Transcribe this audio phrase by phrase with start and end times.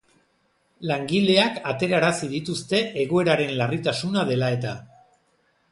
[0.91, 4.75] Langileak aterarazi dituzte egoeraren larritasuna dela eta.